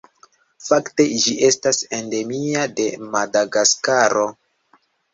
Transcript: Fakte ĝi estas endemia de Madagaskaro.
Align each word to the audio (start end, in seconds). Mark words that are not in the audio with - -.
Fakte 0.67 1.05
ĝi 1.25 1.35
estas 1.49 1.83
endemia 1.99 2.65
de 2.81 2.89
Madagaskaro. 3.13 4.29